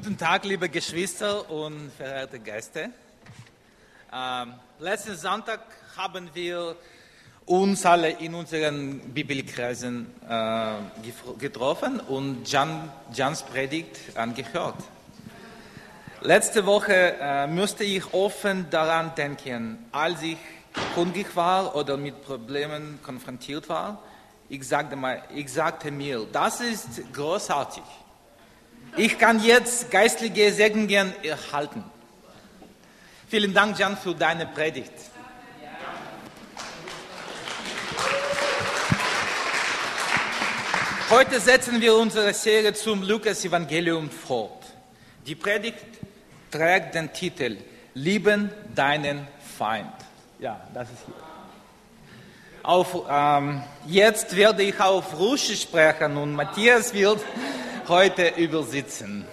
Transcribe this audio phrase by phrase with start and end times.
[0.00, 2.90] Guten Tag, liebe Geschwister und verehrte Gäste.
[4.14, 5.58] Ähm, letzten Sonntag
[5.96, 6.76] haben wir
[7.46, 10.74] uns alle in unseren Bibelkreisen äh,
[11.40, 14.76] getroffen und Jan, Jans Predigt angehört.
[16.20, 20.38] Letzte Woche äh, musste ich offen daran denken, als ich
[20.94, 24.00] hungrig war oder mit Problemen konfrontiert war.
[24.48, 27.82] Ich sagte, mal, ich sagte mir, das ist großartig.
[28.96, 31.84] Ich kann jetzt geistliche Segnungen erhalten.
[33.28, 34.92] Vielen Dank, Jan, für deine Predigt.
[41.10, 44.64] Heute setzen wir unsere Serie zum Lukas-Evangelium fort.
[45.26, 45.78] Die Predigt
[46.50, 47.56] trägt den Titel
[47.94, 49.92] Lieben deinen Feind.
[50.38, 51.14] Ja, das ist hier.
[52.62, 57.20] Auf, ähm, jetzt werde ich auf Russisch sprechen und Matthias wird
[57.87, 59.25] heute übersetzen.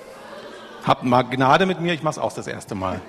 [0.85, 3.01] Habt mal Gnade mit mir, ich mach's auch das erste Mal.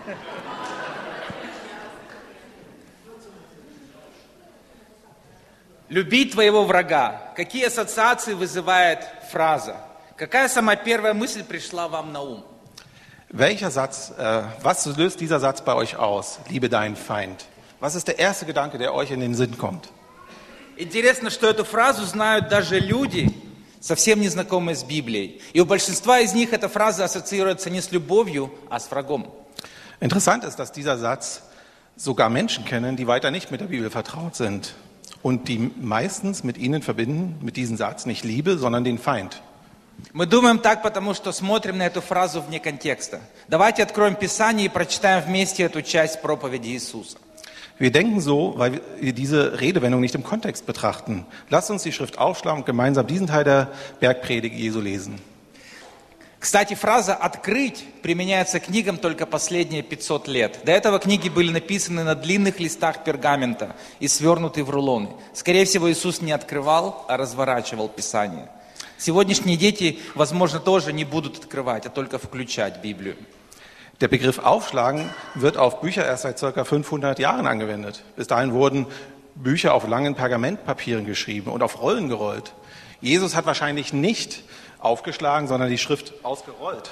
[5.90, 7.34] Люби твоего врага.
[7.36, 9.76] Какие ассоциации вызывает фраза?
[10.16, 12.44] Какая самая первая мысль пришла вам на ум?
[13.30, 16.40] Welcher Satz, äh, was löst dieser Satz bei euch aus?
[16.50, 17.46] Liebe deinen Feind.
[17.82, 19.90] Was ist der erste Gedanke, der euch in den Sinn kommt?
[20.78, 23.30] Интересно, что эту фразу знают даже люди,
[23.81, 25.41] совсем не знакомые с Библией.
[25.53, 29.33] И у большинства из них эта фраза ассоциируется не с любовью, а с врагом.
[30.01, 31.43] Interessant ist, dass dieser Satz
[31.97, 34.75] sogar Menschen kennen, die weiter nicht mit der Bibel vertraut sind
[35.23, 39.41] und die meistens mit ihnen verbinden, mit diesem Satz nicht Liebe, sondern den Feind.
[40.13, 43.21] Мы думаем так, потому что смотрим на эту фразу вне контекста.
[43.49, 47.17] Давайте откроем Писание и прочитаем вместе эту часть проповеди Иисуса.
[47.79, 51.27] Wir denken so, weil wir diese Redewendung nicht im Kontext betrachten.
[51.51, 53.69] Lasst uns die Schrift aufschlagen und gemeinsam diesen Teil der
[54.01, 55.19] Bergpredigt Jesu lesen.
[56.39, 60.61] Кстати, фраза «открыть» применяется к книгам только последние 500 лет.
[60.65, 65.09] До этого книги были написаны на длинных листах пергамента и свернуты в рулоны.
[65.33, 68.49] Скорее всего, Иисус не открывал, а разворачивал Писание.
[68.97, 73.17] Сегодняшние дети, возможно, тоже не будут открывать, а только включать Библию.
[74.02, 76.64] Der Begriff Aufschlagen wird auf Bücher erst seit ca.
[76.64, 78.04] 500 Jahren angewendet.
[78.16, 78.88] Bis dahin wurden
[79.36, 82.54] Bücher auf langen Pergamentpapieren geschrieben und auf Rollen gerollt.
[83.00, 84.44] Jesus hat wahrscheinlich nicht
[84.80, 86.92] aufgeschlagen, sondern die Schrift ausgerollt.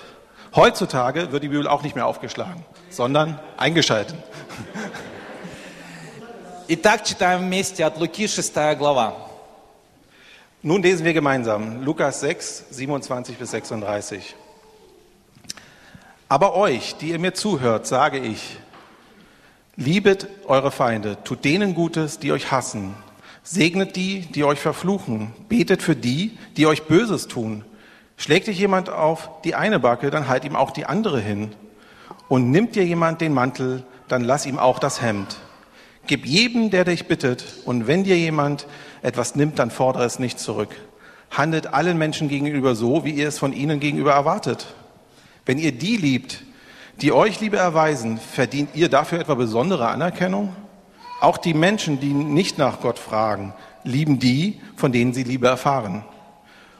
[0.55, 4.15] Heutzutage wird die Bibel auch nicht mehr aufgeschlagen, sondern eingeschaltet.
[6.67, 9.15] Итак, читаем вместе от Луки 6 глава.
[10.61, 14.35] Nun lesen wir gemeinsam Lukas 6, 27 bis 36.
[16.28, 18.58] Aber euch, die ihr mir zuhört, sage ich,
[19.76, 22.94] liebet eure Feinde, tut denen Gutes, die euch hassen,
[23.42, 27.64] segnet die, die euch verfluchen, betet für die, die euch Böses tun.
[28.16, 31.52] Schlägt dich jemand auf die eine Backe, dann halt ihm auch die andere hin.
[32.28, 35.36] Und nimmt dir jemand den Mantel, dann lass ihm auch das Hemd.
[36.06, 38.66] Gib jedem, der dich bittet, und wenn dir jemand
[39.02, 40.74] etwas nimmt, dann fordere es nicht zurück.
[41.30, 44.74] Handelt allen Menschen gegenüber so, wie ihr es von ihnen gegenüber erwartet.
[45.46, 46.42] Wenn ihr die liebt,
[47.00, 50.54] die euch Liebe erweisen, verdient ihr dafür etwa besondere Anerkennung?
[51.20, 56.04] Auch die Menschen, die nicht nach Gott fragen, lieben die, von denen sie Liebe erfahren.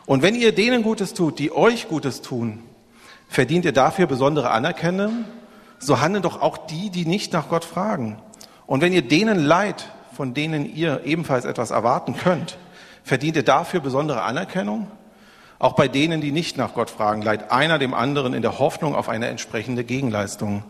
[0.07, 2.63] Und wenn ihr denen Gutes tut, die euch Gutes tun,
[3.29, 5.25] verdient ihr dafür besondere Anerkennung?
[5.79, 8.19] So handeln doch auch die, die nicht nach Gott fragen.
[8.67, 12.57] Und wenn ihr denen leid, von denen ihr ebenfalls etwas erwarten könnt,
[13.03, 14.87] verdient ihr dafür besondere Anerkennung?
[15.64, 18.96] Auch bei denen, die nicht nach Gott fragen, leiht einer dem anderen in der Hoffnung
[18.96, 20.64] auf eine entsprechende Gegenleistung.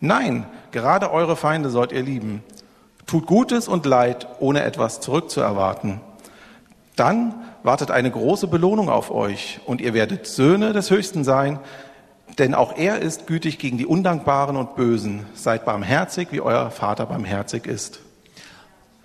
[0.00, 2.42] Nein, gerade eure Feinde sollt ihr lieben.
[3.06, 6.00] Tut Gutes und Leid, ohne etwas zurückzuerwarten.
[6.96, 11.58] Dann wartet eine große Belohnung auf euch und ihr werdet Söhne des Höchsten sein,
[12.38, 15.26] denn auch er ist gütig gegen die Undankbaren und Bösen.
[15.34, 18.00] Seid barmherzig, wie euer Vater barmherzig ist.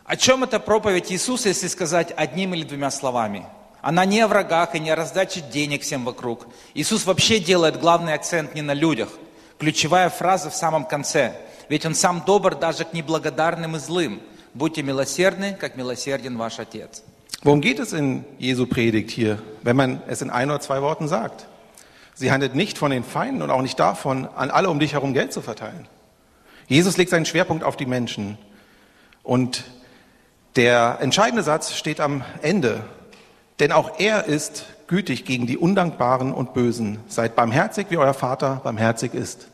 [0.06, 3.46] О чем эта проповедь Иисуса, если сказать одним или двумя словами?
[3.84, 6.48] Она не о врагах и не о раздаче денег всем вокруг.
[6.74, 9.10] Иисус вообще делает главный акцент не на людях.
[9.58, 11.34] Ключевая фраза в самом конце.
[11.70, 14.22] Ведь Он сам добр даже к неблагодарным и злым.
[14.54, 17.04] Будьте милосердны, как милосерден ваш Отец.
[17.42, 21.08] Worum geht es in Jesu Predigt hier, wenn man es in ein oder zwei Worten
[21.08, 21.46] sagt?
[22.14, 25.14] Sie handelt nicht von den Feinden und auch nicht davon, an alle um dich herum
[25.14, 25.88] Geld zu verteilen.
[26.68, 28.38] Jesus legt seinen Schwerpunkt auf die Menschen.
[29.24, 29.64] Und
[30.58, 32.84] der entscheidende Satz steht am Ende.
[33.60, 37.00] Denn auch er ist gütig gegen die Undankbaren und Bösen.
[37.08, 39.48] Seid barmherzig, wie euer Vater barmherzig ist.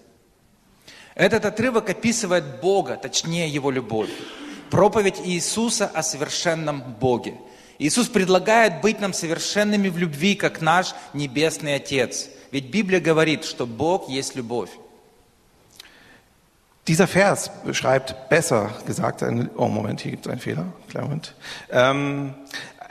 [1.15, 4.09] Этот отрывок описывает Бога, точнее Его любовь.
[4.69, 7.35] Проповедь Иисуса о совершенном Боге.
[7.79, 12.29] Иисус предлагает быть нам совершенными в любви, как наш Небесный Отец.
[12.51, 14.69] Ведь Библия говорит, что Бог есть любовь.
[16.87, 21.33] Dieser Vers beschreibt besser gesagt, ein, oh Moment, hier gibt es einen Fehler, kleinen Moment.
[21.71, 22.35] Ähm,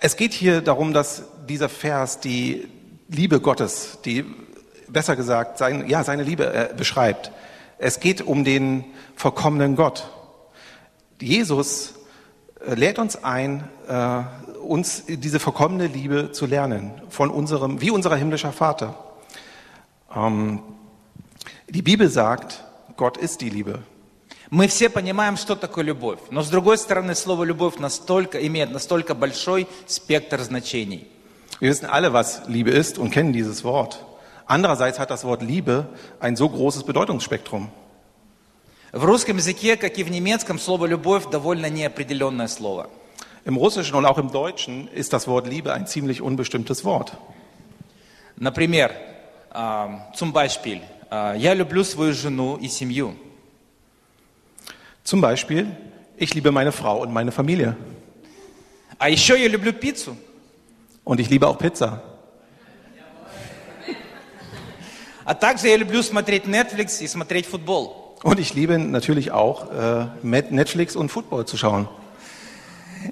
[0.02, 2.68] es geht hier darum, dass dieser Vers die
[3.10, 4.26] Liebe Gottes, die
[4.88, 7.32] besser gesagt, sein, ja, seine Liebe äh, beschreibt.
[7.78, 8.86] Es geht um den
[9.16, 10.10] vollkommenen Gott.
[11.22, 11.96] Jesus
[12.66, 14.22] äh, lädt uns ein, äh,
[14.62, 18.96] uns diese vollkommene Liebe zu lernen, von unserem, wie unser himmlischer Vater.
[20.16, 20.62] Ähm,
[21.68, 22.64] die Bibel sagt,
[22.96, 23.80] Gott ist die Liebe.
[24.52, 26.20] Мы все понимаем, что такое любовь.
[26.32, 31.08] Но с другой стороны, слово «любовь» настолько, имеет настолько большой спектр значений.
[31.60, 34.00] Wir wissen alle, was Liebe ist und kennen dieses Wort.
[34.48, 35.88] Andererseits hat das Wort Liebe
[36.20, 37.70] ein so großes Bedeutungsspektrum.
[38.92, 42.90] В русском языке, как и в немецком, слово «любовь» довольно неопределенное слово.
[43.46, 47.16] Im Russischen und auch im Deutschen ist das Wort Liebe ein ziemlich unbestimmtes Wort.
[48.36, 48.92] Например,
[50.16, 50.82] zum Beispiel,
[51.12, 53.16] э, я люблю свою жену и семью.
[55.05, 55.67] Zum Beispiel,
[56.17, 57.77] ich liebe meine Frau und meine Familie.
[58.99, 60.17] А еще я люблю пиццу.
[61.05, 62.03] Und ich liebe auch Pizza.
[65.27, 68.17] А также я люблю смотреть Netflix и смотреть футбол.
[68.23, 71.89] Und ich liebe natürlich auch äh, Netflix und Football zu schauen.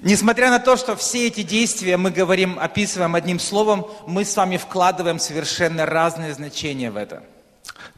[0.01, 4.57] Несмотря на то, что все эти действия мы говорим, описываем одним словом, мы с вами
[4.57, 7.21] вкладываем совершенно разные значения в это.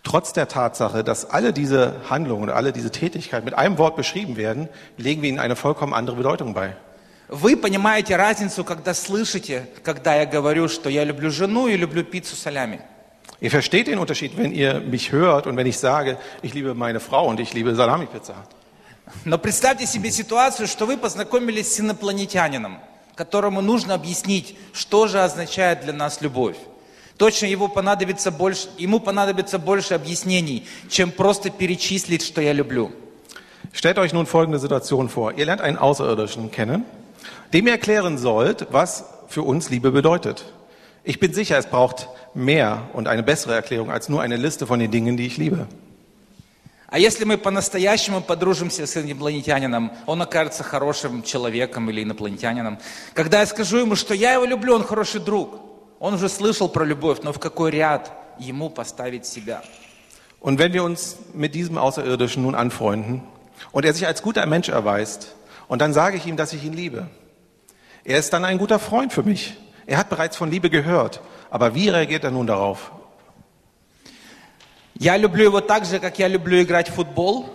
[0.03, 4.37] Trotz der Tatsache, dass alle diese Handlungen und alle diese Tätigkeiten mit einem Wort beschrieben
[4.37, 6.75] werden, legen wir ihnen eine vollkommen andere Bedeutung bei.
[7.27, 12.35] Вы понимаете разницу, когда слышите, когда я говорю, что я люблю жену и люблю пиццу
[12.35, 12.81] солями.
[13.41, 16.99] Ihr versteht den Unterschied, wenn ihr mich hört und wenn ich sage, ich liebe meine
[16.99, 18.35] Frau und ich liebe Salami-Pizza.
[19.23, 22.79] Но представьте себе ситуацию, что вы познакомились с инопланетянином,
[23.15, 26.57] которому нужно объяснить, что же означает для нас любовь.
[27.20, 32.92] Точно его понадобится больше, ему понадобится больше объяснений, чем просто перечислить, что я люблю.
[33.74, 35.34] Stellt euch nun folgende Situation vor.
[35.36, 36.86] Ihr lernt einen Außerirdischen kennen,
[37.52, 40.46] dem ihr erklären sollt, was für uns Liebe bedeutet.
[41.04, 44.80] Ich bin sicher, es braucht mehr und eine bessere Erklärung als nur eine Liste von
[44.80, 45.66] den Dingen, die ich liebe.
[46.88, 52.78] А если мы по-настоящему подружимся с инопланетянином, он окажется хорошим человеком или инопланетянином.
[53.12, 55.69] Когда я скажу ему, что я его люблю, он хороший друг.
[55.99, 59.61] Он уже слышал про любовь, но в какой ряд ему поставить себя?
[60.39, 63.23] Und wenn wir uns mit diesem Außerirdischen nun anfreunden
[63.71, 65.33] und er sich als guter Mensch erweist
[65.67, 67.07] und dann sage ich ihm, dass ich ihn liebe,
[68.03, 69.57] er ist dann ein guter Freund für mich.
[69.87, 72.91] Er hat bereits von Liebe gehört, aber wie reagiert er nun darauf?
[74.97, 77.49] Я люблю его так же, как я люблю играть в футбол.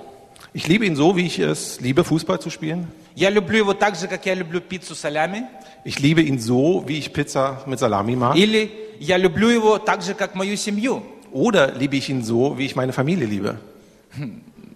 [0.54, 2.88] Ich liebe ihn so, wie ich es liebe, Fußball zu spielen.
[3.14, 5.44] Я люблю его так же, как я люблю пиццу солями.
[5.84, 8.36] Ich liebe ihn so, wie ich Pizza mit Salami mag.
[8.36, 11.02] Или я люблю его так же, как мою семью.
[11.32, 13.58] Oder liebe ich ihn so, wie ich meine Familie liebe.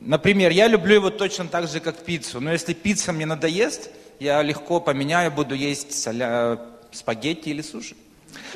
[0.01, 2.41] Например, я люблю его точно так же, как пиццу.
[2.41, 6.59] Но если пицца мне надоест, я легко поменяю, буду есть соля...
[6.95, 7.97] спагетти или суши.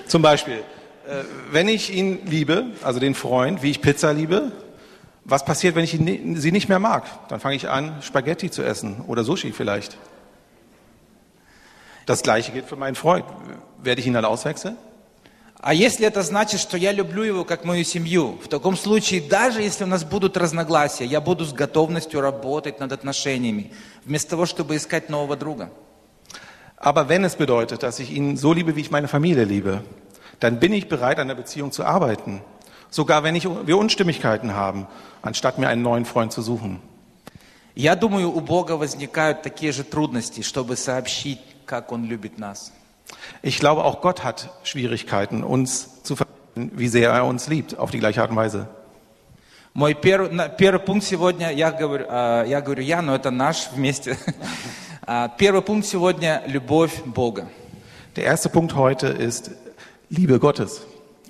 [0.07, 0.63] Zum Beispiel,
[1.07, 4.53] äh, wenn ich ihn liebe, also den Freund, wie ich Pizza liebe,
[5.25, 7.05] was passiert, wenn ich ihn, ni- sie nicht mehr mag?
[7.29, 9.97] Dann fange ich an, Spaghetti zu essen oder Sushi vielleicht.
[12.07, 13.25] Das gleiche gilt für meinen Freund.
[13.83, 14.77] Werde ich ihn dann auswechseln?
[15.61, 19.61] А если это значит, что я люблю его как мою семью, в таком случае, даже
[19.61, 23.73] если у нас будут разногласия, я буду с готовностью работать над отношениями,
[24.05, 25.71] вместо того, чтобы искать нового друга.
[26.77, 29.83] Aber wenn es bedeutet, dass ich ihn so liebe, wie ich meine Familie liebe,
[30.39, 32.41] dann bin ich bereit, an der Beziehung zu arbeiten.
[32.93, 34.87] Sogar wenn ich, wir Unstimmigkeiten haben,
[35.23, 36.81] anstatt mir einen neuen Freund zu suchen.
[37.75, 42.73] Я думаю, у Бога возникают такие же трудности, чтобы сообщить, как Он любит нас.
[43.43, 47.91] Ich glaube, auch Gott hat Schwierigkeiten, uns zu verstehen, wie sehr er uns liebt, auf
[47.91, 48.69] die gleiche Art und Weise.
[49.75, 53.69] Мой первый, на- первый пункт сегодня, я говорю, а, я говорю я, но это наш
[53.73, 54.17] вместе.
[55.07, 57.47] А, Первый пункт сегодня – любовь Бога.
[58.17, 59.51] Der erste Punkt heute ist
[60.11, 60.83] Liebe Gottes.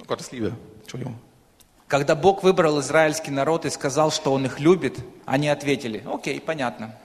[0.06, 0.52] Gottes Liebe.
[0.80, 1.14] Entschuldigung.
[1.93, 4.97] Когда Бог выбрал израильский народ и сказал, что Он их любит,
[5.27, 6.95] они ответили, окей, понятно.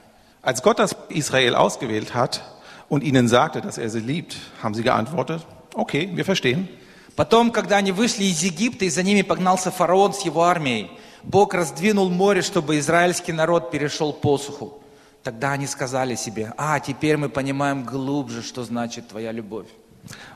[0.41, 2.41] Als Gott das Israel ausgewählt hat
[2.89, 6.67] und ihnen sagte, dass er sie liebt, haben sie geantwortet, okay, wir verstehen.
[7.15, 10.89] Потом, когда они вышли из Египта, и за ними погнался фараон с его армией,
[11.21, 14.81] Бог раздвинул море, чтобы израильский народ перешел посуху.
[15.21, 19.67] Тогда они сказали себе, а, теперь мы понимаем глубже, что значит твоя любовь.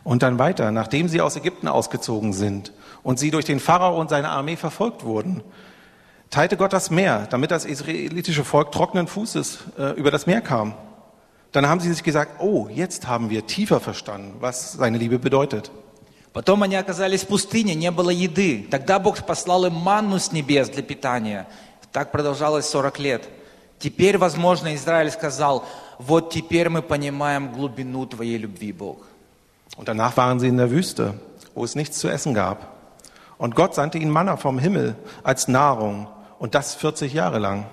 [0.05, 2.73] Und dann weiter, nachdem sie aus Ägypten ausgezogen sind
[3.03, 5.43] und sie durch den Pharao und seine Armee verfolgt wurden,
[6.31, 10.75] teilte Gott das Meer, damit das israelitische Volk trockenen Fußes äh, über das Meer kam.
[11.53, 15.71] Dann haben sie sich gesagt, oh, jetzt haben wir tiefer verstanden, was seine Liebe bedeutet.
[16.33, 18.67] Потом они оказались в пустыне, не было еды.
[18.71, 21.49] Тогда Бог послал им манну с небес для питания.
[21.91, 23.29] Так продолжалось 40 лет.
[23.79, 25.65] Теперь, возможно, Израиль сказал,
[25.99, 28.99] вот теперь мы понимаем глубину Твоей любви, Бог.
[29.77, 31.15] Und danach waren sie in der Wüste,
[31.55, 32.75] wo es nichts zu essen gab.
[33.39, 36.09] Und Gott sandte ihnen Manna vom Himmel als Nahrung
[36.39, 37.67] und das 40 Jahre lang.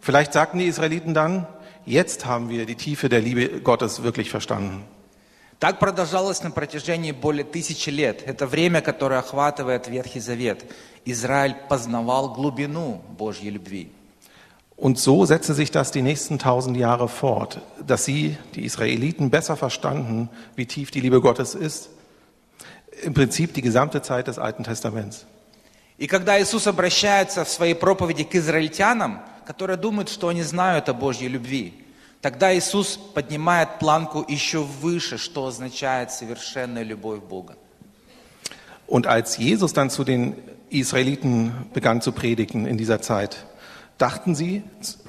[0.00, 1.46] Vielleicht sagten die Israeliten dann,
[1.84, 4.84] jetzt haben wir die Tiefe der Liebe Gottes wirklich verstanden.
[5.60, 8.22] Так продолжалось на протяжении более тысячи лет.
[8.24, 10.64] Это время, которое охватывает Ветхий Завет.
[11.04, 13.90] Израиль познавал глубину Божьей любви.
[14.76, 19.56] Und so setzte sich das die nächsten tausend Jahre fort, dass sie, die Israeliten, besser
[19.56, 21.90] verstanden, wie tief die Liebe Gottes ist.
[23.02, 25.26] Im Prinzip die gesamte Zeit des Alten Testaments.
[25.98, 30.94] И когда Иисус обращается в своей проповеди к израильтянам, которые думают, что они знают о
[30.94, 31.74] Божьей любви,
[32.22, 37.56] тогда Иисус поднимает планку еще выше, что означает совершенная любовь Бога.
[38.86, 40.36] Und als Jesus dann zu den
[40.70, 43.44] Israeliten begann zu predigen in dieser Zeit,
[43.98, 44.62] dachten sie,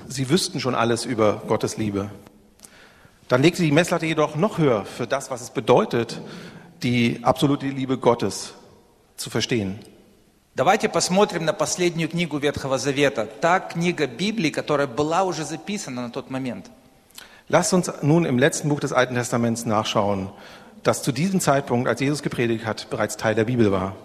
[0.08, 2.10] sie wüssten schon alles über Gottes Liebe.
[3.28, 6.20] Dann legte die Messlatte jedoch noch höher für das, was es bedeutet,
[6.82, 8.54] die absolute Liebe Gottes
[9.18, 9.80] zu verstehen.
[10.56, 13.26] Давайте посмотрим на последнюю книгу Ветхого Завета.
[13.26, 16.70] Та книга Библии, которая была уже записана на тот момент.
[17.48, 20.30] Lasst uns nun im letzten Buch des Alten Testaments nachschauen,
[20.84, 23.96] das zu diesem Zeitpunkt, als Jesus gepredigt hat, bereits Teil der Bibel war.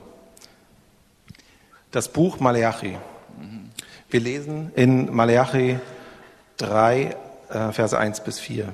[1.91, 2.97] Das Buch Maleachi.
[4.12, 5.78] Wir lesen in Maleachi
[6.58, 7.16] 3,
[7.50, 8.70] äh, Verse 1 bis 4.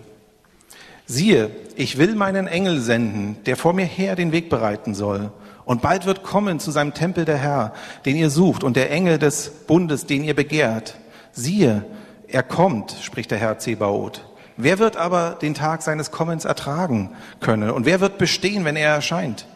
[1.08, 5.32] Siehe, ich will meinen Engel senden, der vor mir her den Weg bereiten soll.
[5.66, 7.74] Und bald wird kommen zu seinem Tempel der Herr,
[8.06, 10.96] den ihr sucht, und der Engel des Bundes, den ihr begehrt.
[11.34, 11.84] Siehe,
[12.30, 14.26] er kommt, spricht der Herr Zebaoth.
[14.56, 17.10] Wer wird aber den Tag seines Kommens ertragen
[17.42, 17.72] können?
[17.72, 19.48] Und wer wird bestehen, wenn er erscheint?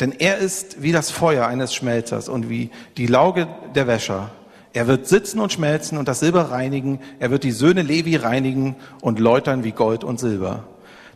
[0.00, 3.46] Denn er ist wie das Feuer eines Schmelzers und wie die Lauge
[3.76, 4.32] der Wäscher.
[4.73, 6.99] Er wird sitzen und schmelzen und das Silber reinigen.
[7.19, 10.65] Er wird die Söhne Levi reinigen und läutern wie Gold und Silber.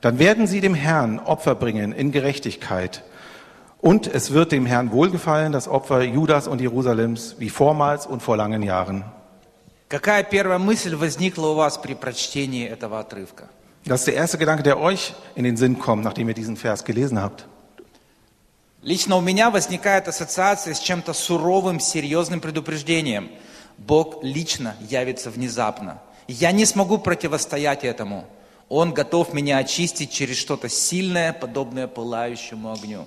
[0.01, 3.03] Dann werden sie dem Herrn Opfer bringen in Gerechtigkeit.
[3.81, 8.37] Und es wird dem Herrn wohlgefallen, das Opfer Judas und Jerusalems, wie vormals und vor
[8.37, 9.03] langen Jahren.
[9.89, 13.49] Какая первая мысль возникла у вас при прочтении этого отрывка?
[13.85, 16.83] Das ist der erste Gedanke, der euch in den Sinn kommt, nachdem ihr diesen Vers
[16.85, 17.47] gelesen habt.
[18.84, 23.30] Лично у меня возникает ассоциация с чем-то суровым, серьезным предупреждением.
[23.78, 26.02] Бог лично явится внезапно.
[26.28, 28.26] Я не смогу противостоять этому.
[28.68, 33.06] Он готов меня очистить через что-то сильное, подобное пылающему огню.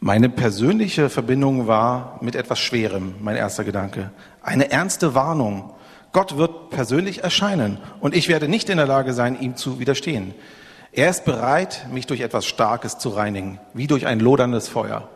[0.00, 4.10] Meine persönliche Verbindung war mit etwas Schwerem, mein erster Gedanke.
[4.42, 5.74] Eine ernste Warnung.
[6.12, 10.34] Gott wird persönlich erscheinen und ich werde nicht in der Lage sein, ihm zu widerstehen.
[10.96, 15.08] Er ist bereit, mich durch etwas Starkes zu reinigen, wie durch ein loderndes Feuer.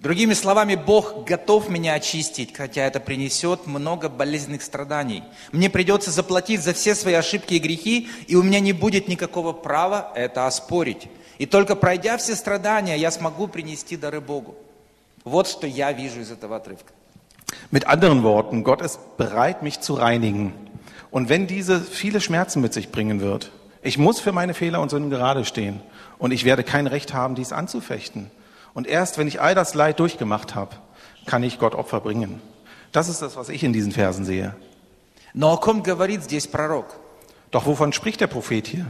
[0.00, 5.22] Другими словами, Бог готов меня очистить, хотя это принесет много болезненных страданий.
[5.52, 9.52] Мне придется заплатить за все свои ошибки и грехи, и у меня не будет никакого
[9.52, 11.08] права это оспорить.
[11.38, 14.56] И только пройдя все страдания, я смогу принести дары Богу.
[15.24, 16.92] Вот что я вижу из этого отрывка.
[17.70, 20.52] Mit anderen Worten, Gott ist bereit, mich zu reinigen.
[21.10, 23.50] Und wenn diese viele Schmerzen mit sich bringen wird,
[23.85, 25.81] ich muss für meine Fehler und Sünden gerade stehen.
[26.17, 28.29] Und ich werde kein Recht haben, dies anzufechten.
[28.73, 30.75] Und erst wenn ich all das Leid durchgemacht habe,
[31.25, 32.41] kann ich Gott Opfer bringen.
[32.91, 34.55] Das ist das, was ich in diesen Versen sehe.
[35.33, 36.93] Но о ком говорит здесь пророк?
[37.51, 38.85] Doch wovon spricht der Prophet hier?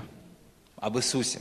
[0.77, 1.39] Об Иисусе.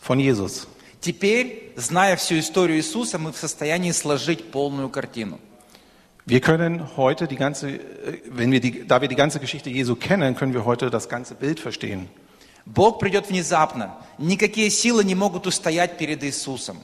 [0.00, 0.66] Von Jesus.
[1.00, 5.38] Теперь, зная всю историю Иисуса, мы в состоянии сложить полную картину.
[6.24, 9.96] Wir können heute die ganze, äh, wenn wir die, da wir die ganze Geschichte Jesu
[9.96, 12.08] kennen, können wir heute das ganze Bild verstehen.
[12.65, 13.95] Бог придет внезапно.
[14.17, 16.77] Никакие силы не могут устоять перед Иисусом.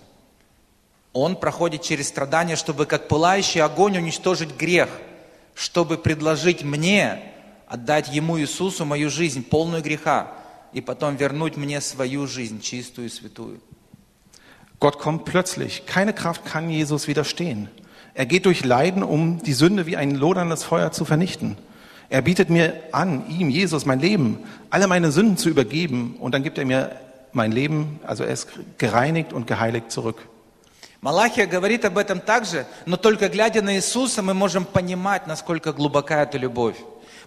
[1.13, 4.89] Он проходит через страдания, чтобы как пылающий огонь уничтожить грех,
[5.55, 7.21] чтобы предложить мне
[7.67, 10.31] отдать Ему, Иисусу, мою жизнь, полную греха,
[10.73, 13.59] и потом вернуть мне свою жизнь, чистую и святую.
[14.79, 15.85] Gott kommt plötzlich.
[15.85, 17.69] Keine Kraft kann Jesus widerstehen.
[18.13, 21.57] Er geht durch Leiden, um die Sünde wie ein loderndes Feuer zu vernichten.
[22.09, 26.41] Er bietet mir an, ihm, Jesus, mein Leben, alle meine Sünden zu übergeben und dann
[26.41, 26.95] gibt er mir
[27.33, 28.47] mein Leben, also er ist
[28.79, 30.17] gereinigt und geheiligt zurück.
[31.01, 36.23] Малахия говорит об этом также, но только глядя на Иисуса мы можем понимать, насколько глубока
[36.23, 36.75] эта любовь.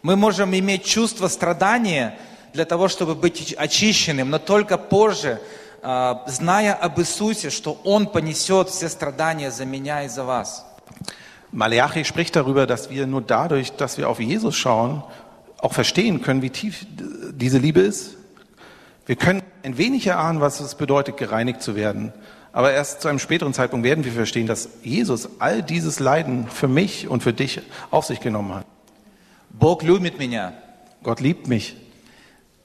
[0.03, 2.19] Мы можем иметь чувство страдания
[2.53, 5.41] для того, чтобы быть очищенным, но только позже,
[5.81, 10.67] а, зная об Иисусе, что Он понесет все страдания за меня и за вас.
[11.52, 15.04] Malachi spricht darüber, dass wir nur dadurch, dass wir auf Jesus schauen,
[15.60, 16.86] auch verstehen können, wie tief
[17.32, 18.16] diese Liebe ist.
[19.06, 22.14] Wir können ein wenig erahnen, was es bedeutet, gereinigt zu werden.
[22.52, 26.68] Aber erst zu einem späteren Zeitpunkt werden wir verstehen, dass Jesus all dieses Leiden für
[26.68, 27.62] mich und für dich
[27.92, 28.66] auf sich genommen hat.
[29.50, 30.54] Бог любит меня.
[31.04, 31.76] Gott liebt mich.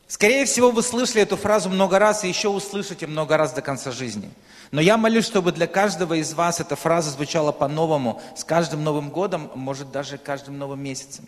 [0.09, 3.93] Скорее всего, вы слышали эту фразу много раз и еще услышите много раз до конца
[3.93, 4.31] жизни.
[4.71, 9.11] Но я молюсь, чтобы для каждого из вас эта фраза звучала по-новому, с каждым Новым
[9.11, 11.27] годом, может даже каждым новым месяцем.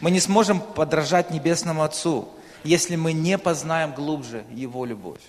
[0.00, 2.28] Мы не сможем подражать Небесному Отцу,
[2.64, 5.20] если мы не познаем глубже Его любовь.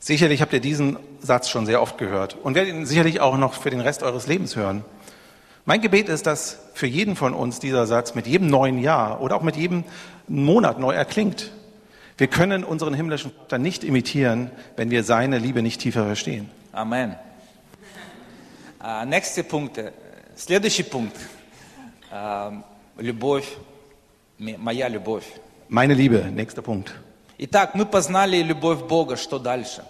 [0.00, 3.54] Sicherlich habt ihr diesen Satz schon sehr oft gehört und werdet ihn sicherlich auch noch
[3.54, 4.84] für den Rest eures Lebens hören.
[5.64, 9.36] Mein Gebet ist, dass für jeden von uns dieser Satz mit jedem neuen Jahr oder
[9.36, 9.84] auch mit jedem
[10.28, 11.50] Monat neu erklingt.
[12.16, 16.48] Wir können unseren himmlischen Vater nicht imitieren, wenn wir seine Liebe nicht tiefer verstehen.
[16.72, 17.16] Amen.
[18.80, 19.78] А, Next пункт.
[20.36, 21.16] Следующий пункт.
[22.10, 22.62] А,
[22.96, 23.46] Любовь.
[24.38, 25.24] М- Моя любовь.
[25.68, 26.92] Meine Liebe, nächster Punkt.
[27.38, 29.16] Итак, мы познали любовь Бога.
[29.16, 29.84] Что дальше?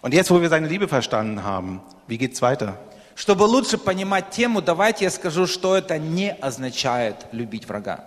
[0.00, 2.78] Und jetzt, wo wir seine Liebe verstanden haben, wie geht's weiter?
[3.14, 8.04] Чтобы лучше понимать тему, давайте я скажу, что это не означает любить врага.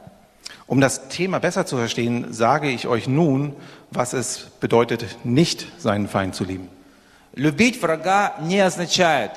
[0.67, 3.53] Um das Thema besser zu verstehen, sage ich euch nun,
[3.91, 6.69] was es bedeutet, nicht seinen Feind zu lieben.
[7.34, 9.32] Любить врага не означает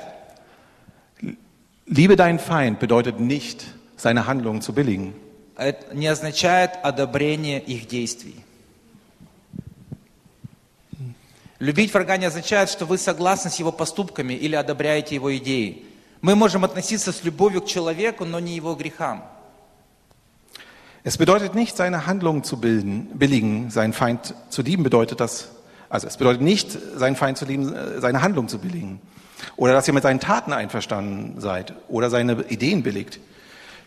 [1.86, 5.14] Liebe deinen Feind bedeutet nicht, seine Handlungen zu billigen.
[5.92, 8.44] не означает одобрение их действий.
[11.60, 15.84] Любить врага не означает, что вы согласны с его поступками или одобряете его идеи.
[16.20, 19.22] Мы можем относиться с любовью к человеку, но не его грехам.
[21.04, 23.70] Es bedeutet nicht, seine Handlungen zu bilden, billigen.
[23.70, 25.48] Seinen Feind zu lieben bedeutet das,
[25.89, 28.99] also es bedeutet nicht, seinen Feind zu lieben, äh, seine Handlungen zu billigen.
[29.55, 33.19] Oder dass ihr mit seinen Taten einverstanden seid oder seine Ideen billigt.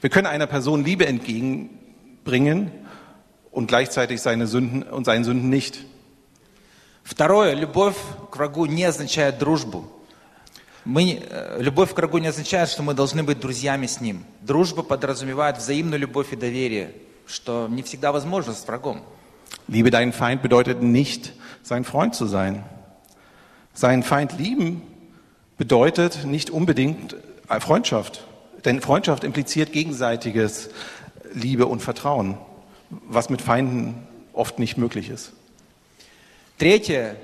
[0.00, 2.70] Wir können einer Person Liebe entgegenbringen
[3.50, 5.84] und gleichzeitig seine Sünden und seinen Sünden nicht.
[7.04, 7.96] Второе, любовь
[8.30, 9.84] к врагу не означает дружбу.
[10.84, 14.24] Мы, не- э, любовь к врагу не означает, что мы должны быть друзьями с ним.
[14.40, 16.94] Дружба подразумевает взаимную любовь и доверие,
[17.26, 19.02] что не всегда возможно с врагом.
[19.68, 21.32] Liebe deinen Feind bedeutet nicht,
[21.66, 22.64] sein Freund zu sein.
[23.74, 24.82] Seinen Feind lieben
[25.56, 27.16] bedeutet nicht unbedingt
[27.48, 28.24] äh, Freundschaft.
[28.64, 30.70] Denn Freundschaft impliziert gegenseitiges
[31.34, 32.38] Liebe und Vertrauen,
[32.90, 35.32] was mit Feinden oft nicht möglich ist.
[36.58, 37.16] Третье,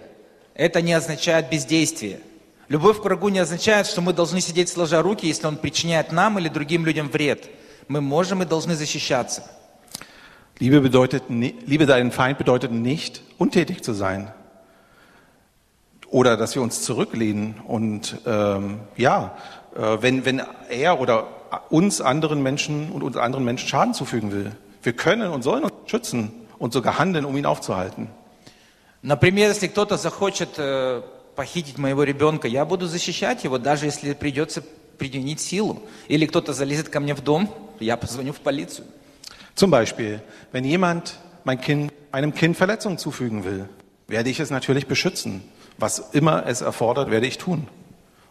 [0.55, 2.21] это не означает бездействие.
[2.69, 6.39] Любовь к врагу не означает, что мы должны сидеть сложа руки, если он причиняет нам
[6.39, 7.49] или другим людям вред.
[7.87, 9.51] Мы можем и должны защищаться.
[10.63, 14.33] Liebe, bedeutet, ni- Liebe deinen Feind bedeutet nicht, untätig zu sein.
[16.11, 19.37] Oder dass wir uns zurücklehnen und ähm, ja,
[19.77, 21.29] äh, wenn, wenn er oder
[21.71, 24.53] uns anderen Menschen und uns anderen Menschen Schaden zufügen will.
[24.83, 28.09] Wir können und sollen uns schützen und sogar handeln, um ihn aufzuhalten.
[29.03, 31.03] Например, если кто-то захочет э,
[31.37, 34.63] похитить моего ребенка, я буду защищать его, даже если придется
[34.99, 35.83] применить силу.
[36.09, 37.49] Или кто-то залезет ко мне в дом,
[37.81, 38.87] я позвоню в полицию.
[39.55, 40.21] Zum Beispiel,
[40.53, 43.69] wenn jemand mein kind, einem Kind Verletzungen zufügen will,
[44.07, 45.43] werde ich es natürlich beschützen.
[45.79, 47.69] Was immer es erfordert, werde ich tun.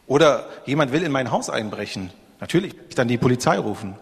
[0.08, 2.12] Oder jemand will in mein Haus einbrechen.
[2.40, 3.96] Natürlich werde ich dann die Polizei rufen.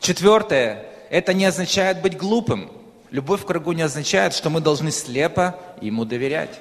[0.00, 2.70] Четвертое, это не означает быть глупым.
[3.10, 6.60] Любовь к врагу не означает, что мы должны слепо ему доверять.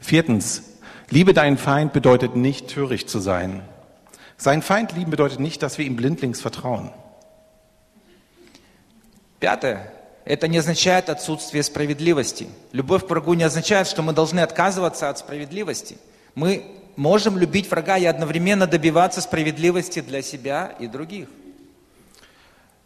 [0.00, 0.62] Viertens,
[1.10, 3.62] liebe deinen Feind bedeutet nicht töricht zu sein.
[4.38, 6.90] Sein Feind lieben bedeutet nicht, dass wir ihm blindlings vertrauen.
[9.45, 9.93] Пятое,
[10.25, 12.47] это не означает отсутствие справедливости.
[12.71, 15.99] Любовь к врагу не означает, что мы должны отказываться от справедливости.
[16.33, 21.27] Мы можем любить врага и одновременно добиваться справедливости для себя и других.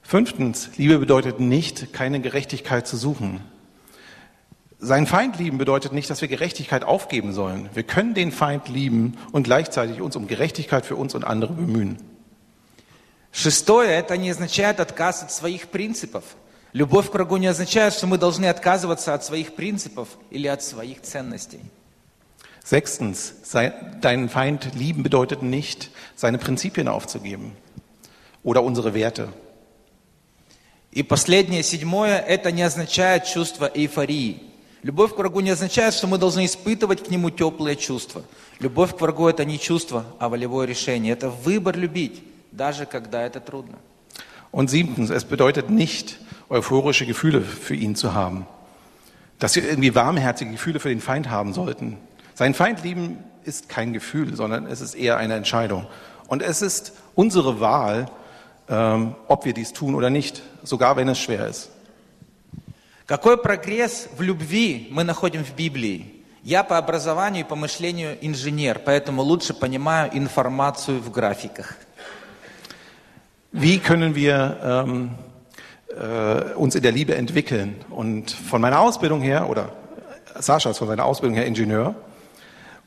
[0.01, 3.39] Fünftens, Liebe bedeutet nicht, keine Gerechtigkeit zu suchen.
[4.79, 7.69] Sein Feind lieben bedeutet nicht, dass wir Gerechtigkeit aufgeben sollen.
[7.73, 11.99] Wir können den Feind lieben und gleichzeitig uns um Gerechtigkeit für uns und andere bemühen.
[13.31, 16.23] Шестое, это не означает отказ от своих принципов.
[16.73, 21.01] Любовь к врагу не означает, что мы должны отказываться от своих принципов или от своих
[21.01, 21.61] ценностей.
[22.63, 27.53] Sechstens, sei, deinen Feind lieben bedeutet nicht, seine Prinzipien aufzugeben
[28.43, 29.29] oder unsere Werte.
[30.91, 34.43] И последнее, седьмое, это не означает чувство эйфории.
[34.83, 38.23] Любовь к врагу не означает, что мы должны испытывать к нему теплые чувства.
[38.59, 41.13] Любовь к врагу это не чувство, а волевое решение.
[41.13, 43.77] Это выбор любить, даже когда это трудно.
[44.51, 46.17] Und siebtens, es bedeutet nicht,
[46.48, 48.46] euphorische Gefühle für ihn zu haben.
[49.38, 51.98] Dass wir irgendwie warmherzige Gefühle für den Feind haben sollten.
[52.34, 55.86] Sein Feind lieben ist kein Gefühl, sondern es ist eher eine Entscheidung.
[56.28, 58.06] Und es ist unsere Wahl,
[58.68, 61.70] ähm, ob wir dies tun oder nicht, sogar wenn es schwer ist.
[63.06, 66.24] Какой прогресс в любви мы находим в Библии?
[66.42, 71.76] Я по образованию и по мышлению инженер, поэтому лучше понимаю информацию в графиках.
[73.52, 75.10] Wie können wir ähm,
[75.88, 77.76] äh, uns in der Liebe entwickeln?
[77.90, 79.72] Und von meiner Ausbildung her, oder
[80.38, 81.94] Sascha ist von seiner Ausbildung her Ingenieur,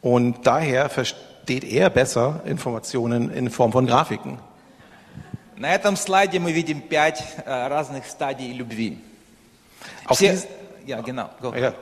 [0.02, 4.38] und daher versteht er besser Informationen in Form von Grafiken.
[5.60, 9.00] На этом слайде мы видим пять э, разных стадий любви.
[10.06, 10.48] Auf Все- dies-
[10.86, 11.30] Ja, genau.
[11.42, 11.52] go.
[11.56, 11.74] Ja.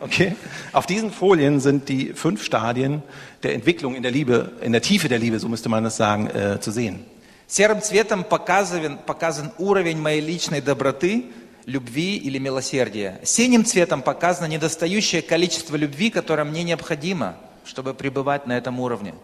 [0.00, 0.34] Okay.
[0.72, 3.02] Auf diesen Folien sind die fünf Stadien
[3.42, 6.28] der Entwicklung in der Liebe, in der Tiefe der Liebe, so müsste man es sagen,
[6.28, 7.04] äh, zu sehen.
[7.46, 11.26] Серым цветом показан, показан уровень моей личной доброты,
[11.66, 13.20] любви или милосердия.
[13.24, 19.14] Синим цветом показано недостающее количество любви, которое мне необходимо, чтобы пребывать на этом уровне.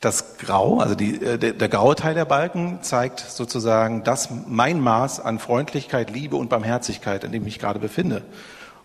[0.00, 4.80] Das Grau, also die, äh, der, der graue Teil der Balken, zeigt sozusagen das mein
[4.80, 8.22] Maß an Freundlichkeit, Liebe und Barmherzigkeit, in dem ich mich gerade befinde.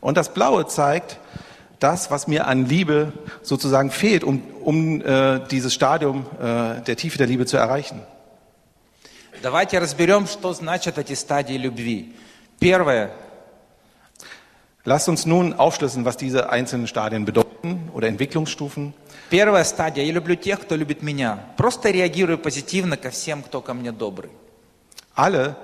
[0.02, 1.19] Und das Blaue zeigt
[1.80, 7.17] das, was mir an Liebe sozusagen fehlt, um, um äh, dieses Stadium äh, der Tiefe
[7.17, 8.02] der Liebe zu erreichen.
[9.43, 12.13] Давайте разберем, что значат эти стадии любви.
[12.60, 13.12] Первое.
[14.86, 18.93] Lasst uns nun aufschlüsseln, was diese einzelnen Stadien bedeuten oder Entwicklungsstufen.
[19.30, 20.04] Первая стадия.
[20.04, 21.39] Я люблю тех, кто любит меня.
[21.58, 24.32] Просто реагирую позитивно ко всем, кто ко мне добрый.
[25.15, 25.56] Alle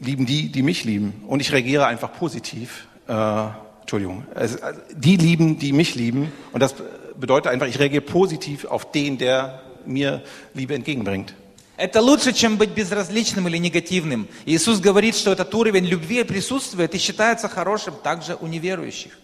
[0.00, 1.24] lieben die, die mich lieben.
[1.26, 2.86] Und ich reagiere einfach positiv.
[3.08, 3.48] Äh,
[3.82, 4.24] Entschuldigung.
[4.34, 6.32] Es, also, die lieben, die mich lieben.
[6.52, 6.74] Und das
[7.16, 10.22] bedeutet einfach, ich reagiere positiv auf den, der mir
[10.54, 11.34] Liebe entgegenbringt.
[11.79, 14.27] Это лучше, чем быть безразличным или негативным.
[14.45, 19.17] Иисус говорит, что этот уровень любви присутствует и считается хорошим также у неверующих.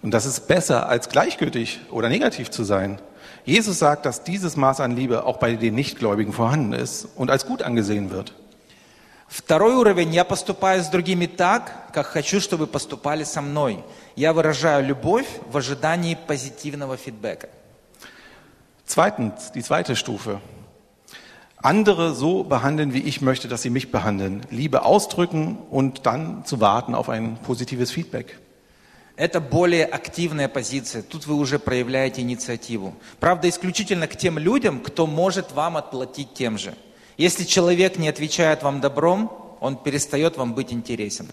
[0.00, 3.00] Und das ist besser, als gleichgültig oder negativ zu sein.
[3.44, 7.44] Jesus sagt, dass dieses Maß an Liebe auch bei den Nichtgläubigen vorhanden ist und als
[7.44, 8.34] gut angesehen wird.
[9.26, 10.14] Второй уровень.
[10.14, 13.82] Я поступаю с другими так, как хочу, чтобы поступали со мной.
[14.14, 17.48] Я выражаю любовь в ожидании позитивного фидбэка.
[18.86, 20.40] Zweitens, die zweite Stufe.
[21.57, 24.41] Andere so behandeln, wie ich möchte, dass sie mich behandeln.
[24.49, 28.37] Liebe ausdrücken und dann zu warten auf ein positives Feedback.
[29.15, 31.03] Это более активная позиция.
[31.03, 32.95] Тут вы уже проявляете инициативу.
[33.19, 36.73] Правда, исключительно к тем людям, кто может вам отплатить тем же.
[37.15, 41.29] Если человек не отвечает вам добром, он перестает вам быть интересен.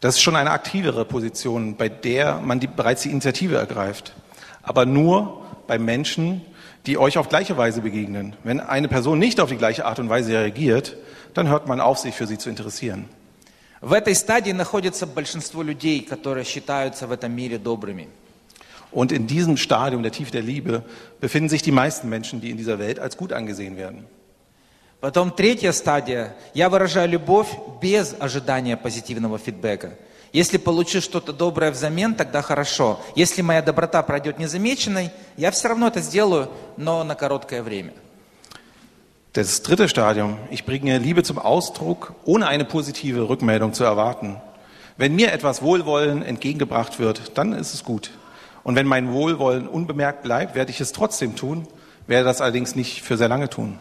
[0.00, 4.14] Das ist schon eine aktivere Position, bei der man die, bereits die Initiative ergreift.
[4.62, 6.42] Aber nur bei Menschen,
[6.86, 8.34] die euch auf gleiche Weise begegnen.
[8.44, 10.96] Wenn eine Person nicht auf die gleiche Art und Weise reagiert,
[11.34, 13.08] dann hört man auf, sich für sie zu interessieren.
[13.80, 18.08] В этой стадии находится большинство людей, которые считаются в этом мире добрыми.
[18.90, 20.82] Und in diesem Stadium der Tiefe der Liebe
[21.20, 24.06] befinden sich die meisten Menschen, die in dieser Welt als gut angesehen werden.
[25.00, 26.34] Потом третья стадия.
[26.54, 27.48] Я выражаю любовь
[27.82, 29.92] без ожидания позитивного фидбэка.
[30.32, 33.00] Если получу что-то доброе взамен, тогда хорошо.
[33.14, 37.92] Если моя доброта пройдет незамеченной, я все равно это сделаю, но на короткое время.
[39.32, 44.36] Das dritte Stadium, ich bringe Liebe zum Ausdruck, ohne eine positive Rückmeldung zu erwarten.
[44.96, 48.10] Wenn mir etwas Wohlwollen entgegengebracht wird, dann ist es gut.
[48.62, 51.66] Und wenn mein Wohlwollen unbemerkt bleibt, werde ich es trotzdem tun,
[52.06, 53.78] werde das allerdings nicht für sehr lange tun.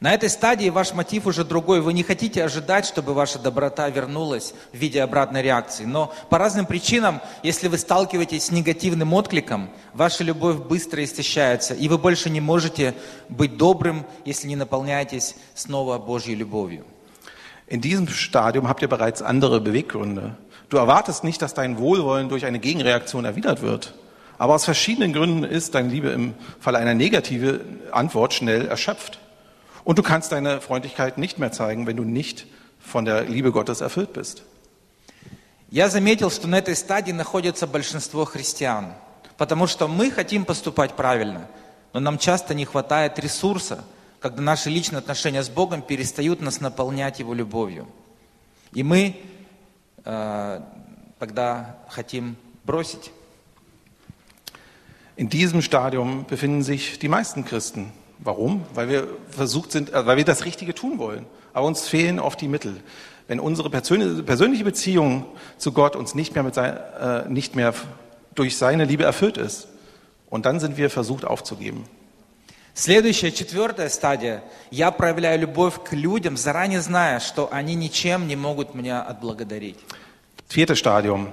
[0.00, 1.82] На этой стадии ваш мотив уже другой.
[1.82, 5.84] Вы не хотите ожидать, чтобы ваша доброта вернулась в виде обратной реакции.
[5.84, 11.86] Но по разным причинам, если вы сталкиваетесь с негативным откликом, ваша любовь быстро истощается, и
[11.86, 12.94] вы больше не можете
[13.28, 16.86] быть добрым, если не наполняетесь снова Божьей любовью.
[17.66, 20.34] In diesem Stadium habt ihr bereits andere Beweggründe.
[20.70, 23.92] Du erwartest nicht, dass dein Wohlwollen durch eine Gegenreaktion erwidert wird.
[24.38, 27.60] Aber aus verschiedenen Gründen ist deine Liebe im Falle einer negativen
[27.92, 29.18] Antwort schnell erschöpft.
[29.84, 32.46] Und du kannst deine Freundlichkeit nicht mehr zeigen, wenn du nicht
[32.78, 34.42] von der Liebe Gottes erfüllt bist.
[35.70, 38.92] Я заметил, что на этой стадии находится большинство христиан,
[39.36, 41.46] потому что мы хотим поступать правильно,
[41.92, 43.84] но нам часто не хватает ресурса,
[44.18, 47.86] когда наши личные отношения с Богом перестают нас наполнять Его любовью.
[48.72, 49.16] И мы
[50.04, 50.60] э,
[51.20, 53.12] тогда хотим бросить.
[55.16, 57.92] In diesem Stadium befinden sich die meisten Christen.
[58.19, 58.63] Warum?
[58.73, 61.25] Weil wir versucht sind, äh, weil wir das Richtige tun wollen.
[61.53, 62.77] Aber uns fehlen oft die Mittel.
[63.27, 65.25] Wenn unsere persönliche persönliche Beziehung
[65.57, 67.73] zu Gott uns nicht mehr, mit sein, äh, nicht mehr
[68.35, 69.67] durch seine Liebe erfüllt ist,
[70.29, 71.85] und dann sind wir versucht aufzugeben.
[72.73, 74.43] Следующая, четвертая стадия.
[74.69, 79.77] Я проявляю любовь к людям, заранее зная, что они ничем не могут меня отблагодарить.
[80.49, 81.29] Viertes Stadium.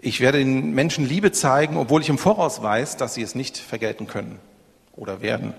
[0.00, 3.56] Ich werde den Menschen Liebe zeigen, obwohl ich im Voraus weiß, dass sie es nicht
[3.56, 4.40] vergelten können
[4.96, 5.54] oder werden.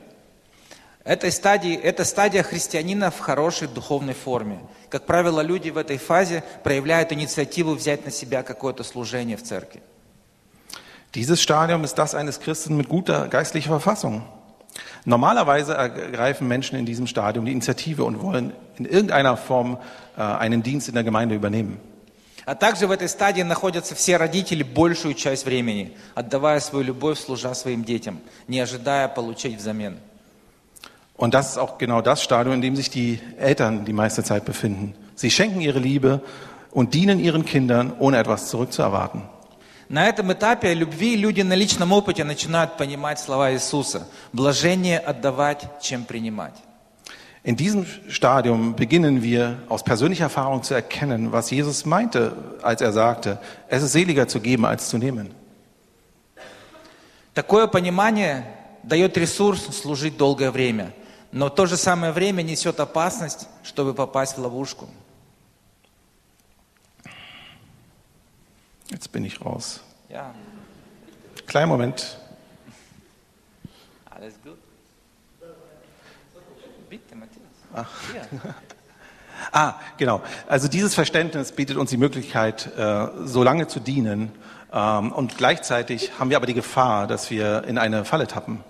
[1.04, 4.60] Этой стадии, это стадия христианина в хорошей духовной форме.
[4.88, 9.82] Как правило, люди в этой фазе проявляют инициативу взять на себя какое-то служение в церкви.
[11.12, 14.22] Dieses Stadium ist das eines Christen mit guter geistlicher Verfassung.
[15.04, 19.78] Normalerweise ergreifen Menschen in diesem Stadium die Initiative und wollen in irgendeiner Form
[20.16, 21.78] äh, einen Dienst in der Gemeinde übernehmen.
[22.46, 27.54] А также в этой стадии находятся все родители большую часть времени, отдавая свою любовь, служа
[27.54, 29.98] своим детям, не ожидая получить взамен.
[31.15, 34.45] Und das ist auch genau das Stadium, in dem sich die Eltern die meiste Zeit
[34.45, 34.95] befinden.
[35.15, 36.21] Sie schenken ihre Liebe
[36.71, 39.23] und dienen ihren Kindern, ohne etwas zurückzuerwarten.
[39.91, 44.07] На этом этапе любви люди на личном опыте начинают понимать слова Иисуса.
[44.31, 46.53] Блажение отдавать, чем принимать.
[47.43, 52.91] In diesem Stadium beginnen wir aus persönlicher Erfahrung zu erkennen, was Jesus meinte, als er
[52.91, 55.31] sagte, es ist seliger zu geben als zu nehmen.
[57.33, 58.43] Такое понимание
[58.83, 60.91] дает ресурс служить долгое время,
[61.33, 64.89] но в то же самое время несет опасность, чтобы попасть в ловушку.
[68.89, 69.81] Jetzt bin ich raus.
[70.09, 70.33] Ja,
[71.45, 72.17] Kleinen Moment.
[74.09, 74.57] alles gut.
[76.89, 77.87] Bitte, Matthias.
[78.15, 78.55] Ja.
[79.51, 80.21] Ah, genau.
[80.47, 84.31] Also dieses Verständnis bietet uns die Möglichkeit, äh, so lange zu dienen.
[84.71, 88.63] Ähm, und gleichzeitig haben wir aber die Gefahr, dass wir in eine Falle tappen.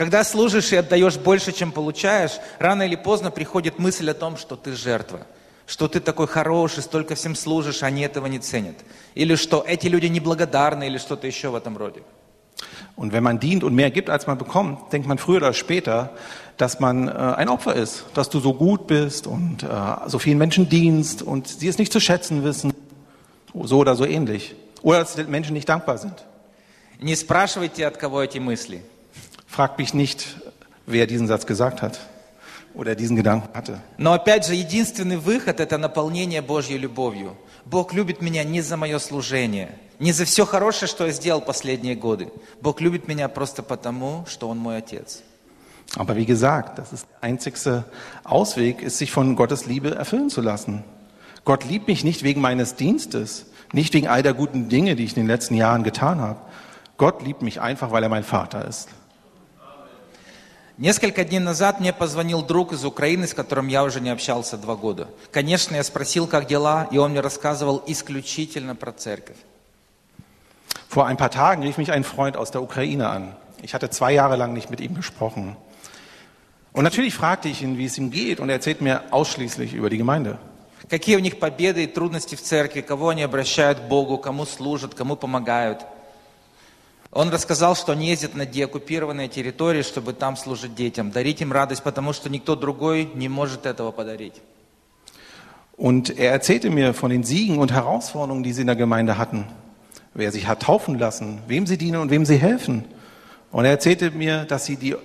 [0.00, 4.56] Когда служишь и отдаешь больше, чем получаешь, рано или поздно приходит мысль о том, что
[4.56, 5.26] ты жертва,
[5.66, 8.76] что ты такой хороший, столько всем служишь, а они этого не ценят.
[9.14, 12.00] Или что эти люди неблагодарны, или что-то еще в этом роде.
[12.96, 16.14] Und wenn man dient und mehr gibt, als man bekommt, denkt man früher oder später,
[16.56, 19.66] dass man äh, ein Opfer ist, dass du so gut bist und äh,
[20.06, 22.72] so vielen Menschen dienst und sie es nicht zu schätzen wissen,
[23.52, 24.54] so oder so ähnlich.
[24.80, 26.14] Oder dass die Menschen nicht dankbar sind.
[27.00, 28.82] Не спрашивайте, от кого эти мысли.
[29.59, 30.37] Fragt mich nicht,
[30.85, 31.99] wer diesen Satz gesagt hat
[32.73, 33.79] oder diesen Gedanken hatte.
[33.97, 37.35] Но опять же, единственный выход – это наполнение Божьей любовью.
[37.65, 41.95] Бог любит меня не за мое служение, не за все хорошее, что я сделал последние
[41.95, 42.29] годы.
[42.61, 45.23] Бог любит меня просто потому, что Он мой Отец.
[45.95, 47.85] Aber wie gesagt, das ist der einzigste
[48.23, 50.83] Ausweg, ist sich von Gottes Liebe erfüllen zu lassen.
[51.45, 55.11] Gott liebt mich nicht wegen meines Dienstes, nicht wegen all der guten Dinge, die ich
[55.11, 56.39] in den letzten Jahren getan habe.
[56.97, 58.89] Gott liebt mich einfach, weil er mein Vater ist.
[60.80, 64.76] Несколько дней назад мне позвонил друг из Украины, с которым я уже не общался два
[64.76, 65.08] года.
[65.30, 69.36] Конечно, я спросил, как дела, и он мне рассказывал исключительно про церковь.
[70.88, 73.34] Vor ein paar Tagen rief mich ein Freund aus der Ukraine an.
[73.60, 75.54] Ich hatte zwei Jahre lang nicht mit ihm gesprochen.
[76.72, 79.90] Und natürlich fragte ich ihn, wie es ihm geht, und er erzählt mir ausschließlich über
[79.90, 80.38] die Gemeinde.
[80.88, 84.94] Какие у них победы и трудности в церкви, кого они обращают к Богу, кому служат,
[84.94, 85.84] кому помогают.
[87.11, 91.81] Он рассказал, что они ездят на деоккупированные территории, чтобы там служить детям, дарить им радость,
[91.83, 94.41] потому что никто другой не может этого подарить.
[95.77, 99.45] Und er erzählte mir von den Siegen und Herausforderungen, die sie in der Gemeinde hatten.
[100.13, 102.85] Wer sich hat taufen lassen, wem sie dienen und wem sie helfen.
[103.51, 104.97] Und er erzählte mir, dass sie, die, äh,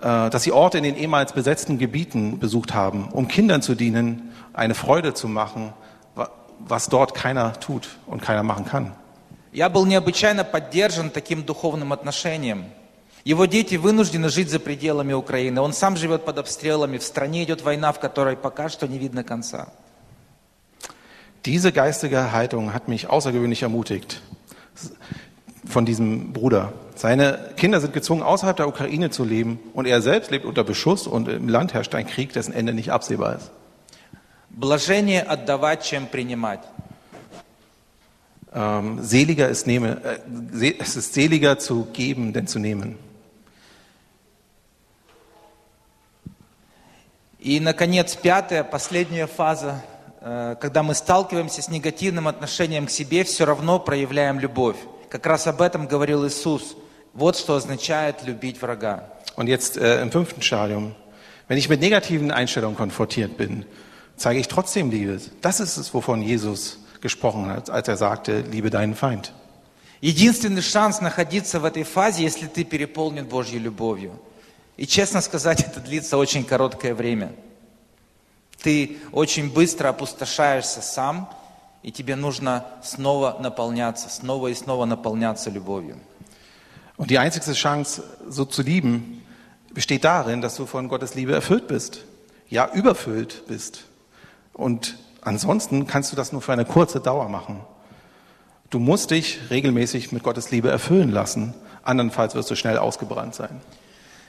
[0.00, 4.74] dass sie Orte in den ehemals besetzten Gebieten besucht haben, um Kindern zu dienen, eine
[4.74, 5.74] Freude zu machen,
[6.14, 8.92] wa- was dort keiner tut und keiner machen kann.
[9.51, 12.65] Я был необычайно поддержан таким духовным отношением.
[13.23, 15.59] Его дети вынуждены жить за пределами Украины.
[15.61, 16.97] Он сам живет под обстрелами.
[16.97, 19.67] В стране идет война, в которой пока что не видно конца.
[21.45, 24.21] Diese geistige Haltung hat mich außergewöhnlich ermutigt
[25.65, 26.73] von diesem Bruder.
[26.95, 31.07] Seine Kinder sind gezwungen, außerhalb der Ukraine zu leben und er selbst lebt unter Beschuss
[31.07, 33.51] und im Land herrscht ein Krieg, dessen Ende nicht absehbar ist.
[34.49, 36.59] Блажение отдавать, чем принимать.
[38.56, 40.18] Ähm, seliger ist nehme, äh,
[40.52, 42.96] se- es ist seliger zu geben, denn zu nehmen.
[47.40, 49.82] И, наконец, пятая, последняя фаза,
[50.20, 54.76] э, когда мы сталкиваемся с негативным отношением к себе, все равно проявляем любовь.
[55.10, 56.76] Как раз об этом говорил Иисус.
[57.12, 59.10] Вот что означает любить врага.
[59.36, 60.94] Und jetzt äh, im fünften Stadium,
[61.48, 63.66] wenn ich mit negativen Einstellungen konfrontiert bin,
[64.16, 65.20] zeige ich trotzdem Liebe.
[65.42, 69.32] Das ist es, wovon Jesus gesprochen hat, als er sagte, liebe deinen Feind.
[70.00, 74.12] Единственный шанс находиться в этой фазе, если ты переполнен Божьей любовью.
[74.76, 77.32] И честно сказать, это длится очень короткое время.
[78.62, 81.30] Ты очень быстро опустошаешься сам,
[81.82, 85.98] и тебе нужно снова наполняться, снова и снова наполняться любовью.
[86.96, 89.22] Und die einzigste Chance, so zu lieben,
[89.72, 92.04] besteht darin, dass du von Gottes Liebe erfüllt bist.
[92.48, 93.84] Ja, überfüllt bist.
[94.52, 97.60] Und ansonsten kannst du das nur für eine kurze Dauer machen.
[98.70, 101.54] Du musst dich regelmäßig mit Gottes Liebe erfüllen lassen.
[101.82, 103.60] Andernfalls wirst du schnell ausgebrannt sein.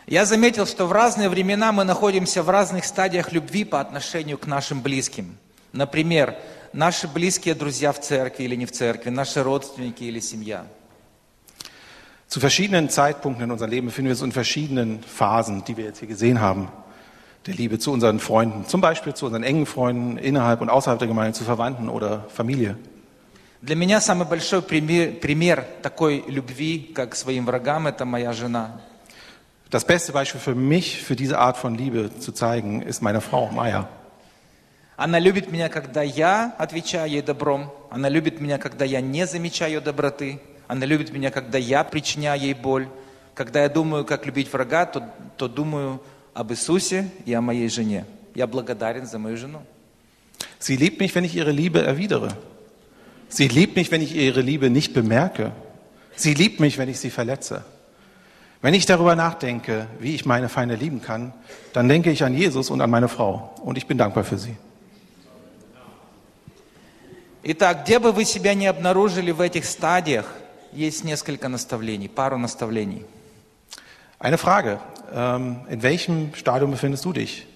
[0.07, 4.45] Я заметил, что в разные времена мы находимся в разных стадиях любви по отношению к
[4.45, 5.35] нашим близким.
[5.73, 6.35] Например,
[6.73, 10.67] наши близкие друзья в церкви или не в церкви, наши родственники или семья.
[12.27, 15.99] Zu verschiedenen Zeitpunkten in unserem Leben befinden wir uns in verschiedenen Phasen, die wir jetzt
[15.99, 16.69] hier gesehen haben.
[17.45, 21.07] Der Liebe zu unseren Freunden, zum Beispiel zu unseren engen Freunden innerhalb und außerhalb der
[21.07, 22.75] Gemeinde, zu Verwandten oder Familie.
[23.61, 28.79] Для меня самый большой пример, пример такой любви, как к своим врагам, это моя жена.
[29.71, 33.49] Das beste Beispiel für mich, für diese Art von Liebe zu zeigen, ist meine Frau
[33.51, 33.87] Maya.
[34.97, 37.71] Она любит меня, когда я отвечаю ей добром.
[37.89, 40.39] Она любит меня, когда я не замечаю ее доброты.
[40.67, 42.87] Она любит меня, когда я причиняю ей боль.
[43.33, 46.01] Когда я думаю, как любить врага, то, то думаю
[46.33, 48.05] об Иисусе и о моей жене.
[48.33, 49.61] Я благодарен за мою жену.
[50.59, 52.35] Sie liebt mich, wenn ich ihre Liebe erwidere.
[53.29, 55.51] Sie liebt mich, wenn ich ihre Liebe nicht bemerke.
[56.15, 57.63] Sie liebt mich, wenn ich sie verletze.
[58.61, 61.33] Wenn ich darüber nachdenke, wie ich meine Feinde lieben kann,
[61.73, 63.53] dann denke ich an Jesus und an meine Frau.
[63.61, 64.55] Und ich bin dankbar für sie.
[67.43, 70.25] Итак, где бы вы себя не обнаружили в этих стадиях,
[70.73, 73.05] есть несколько наставлений, пару наставлений.
[74.19, 74.79] Eine Frage.
[75.13, 77.47] Ähm, in welchem Stadium befindest du dich?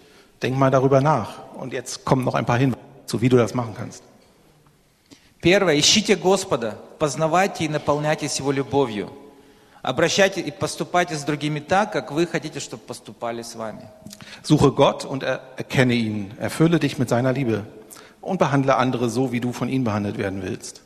[0.41, 1.39] Denk mal darüber nach.
[1.55, 4.03] Und jetzt kommen noch ein paar Hinweise zu, wie du das machen kannst.
[5.41, 9.09] Первое, ищите Господа, познавайте и наполняйтесь Его любовью.
[9.81, 13.87] Обращайте и поступайте с другими так, как вы хотите, чтобы поступали с вами.
[14.43, 16.31] Suche Gott und er erkenne ihn.
[16.37, 17.63] Erfülle dich mit seiner Liebe.
[18.19, 20.81] Und behandle andere so, wie du von ihm behandelt werden willst.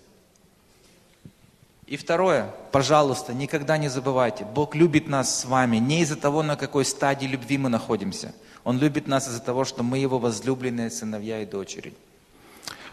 [1.88, 6.54] И второе, пожалуйста, никогда не забывайте, Бог любит нас с вами не из-за того, на
[6.56, 8.34] какой стадии любви мы находимся.
[8.62, 11.94] Он любит нас из-за того, что мы Его возлюбленные сыновья и дочери.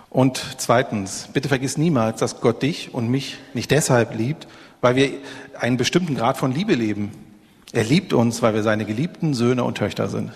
[0.10, 4.48] Und zweitens, bitte vergiss niemals, dass Gott dich und mich nicht deshalb liebt,
[4.80, 5.10] weil wir
[5.60, 7.12] einen bestimmten Grad von Liebe leben.
[7.74, 10.32] Er liebt uns, weil wir seine geliebten Söhne und Töchter sind.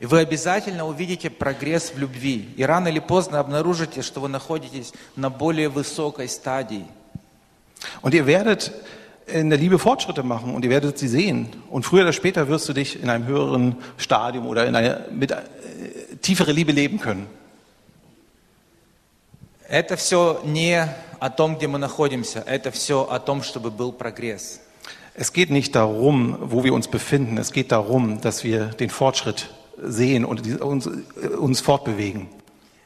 [0.00, 2.50] И вы обязательно увидите прогресс в любви.
[2.58, 6.84] И рано или поздно обнаружите, что вы находитесь на более высокой стадии.
[8.01, 8.71] Und ihr werdet
[9.27, 11.49] in der Liebe Fortschritte machen und ihr werdet sie sehen.
[11.69, 15.31] Und früher oder später wirst du dich in einem höheren Stadium oder in einer mit,
[15.31, 15.37] äh,
[16.21, 17.27] tiefere Liebe leben können.
[19.67, 20.87] Это все не
[21.19, 22.39] о том, где мы находимся.
[22.45, 24.59] Это все о том, чтобы был прогресс.
[25.15, 27.37] Es geht nicht darum, wo wir uns befinden.
[27.37, 29.49] Es geht darum, dass wir den Fortschritt
[29.81, 32.27] sehen und die- uns, äh, uns fortbewegen.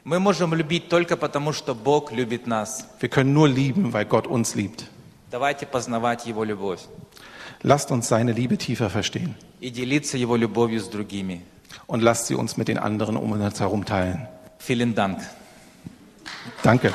[0.03, 2.85] Мы можем любить только потому, что Бог любит нас.
[2.99, 4.85] Wir können nur lieben, weil Gott uns liebt.
[5.31, 6.79] Давайте познавать Его любовь
[7.61, 11.41] Lasst uns seine Liebe tiefer verstehen и делиться Его любовью с другими.
[11.87, 14.27] und lasst sie uns mit den anderen um uns herum teilen.
[14.57, 15.19] Vielen Dank.
[16.63, 16.93] Danke.